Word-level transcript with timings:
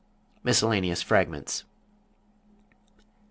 MISCELLANEOUS 0.43 1.03
FRAGMENTS... 1.03 1.63